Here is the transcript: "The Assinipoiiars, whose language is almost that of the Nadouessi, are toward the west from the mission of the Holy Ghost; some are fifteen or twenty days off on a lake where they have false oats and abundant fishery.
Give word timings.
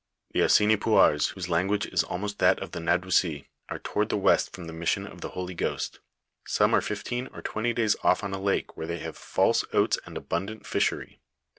"The 0.33 0.39
Assinipoiiars, 0.39 1.33
whose 1.33 1.47
language 1.47 1.85
is 1.85 2.03
almost 2.03 2.39
that 2.39 2.57
of 2.57 2.71
the 2.71 2.79
Nadouessi, 2.79 3.45
are 3.69 3.77
toward 3.77 4.09
the 4.09 4.17
west 4.17 4.51
from 4.51 4.65
the 4.65 4.73
mission 4.73 5.05
of 5.05 5.21
the 5.21 5.29
Holy 5.37 5.53
Ghost; 5.53 5.99
some 6.47 6.73
are 6.73 6.81
fifteen 6.81 7.27
or 7.27 7.43
twenty 7.43 7.71
days 7.71 7.95
off 8.01 8.23
on 8.23 8.33
a 8.33 8.41
lake 8.41 8.75
where 8.75 8.87
they 8.87 8.97
have 8.97 9.15
false 9.15 9.63
oats 9.73 9.99
and 10.07 10.17
abundant 10.17 10.65
fishery. 10.65 11.19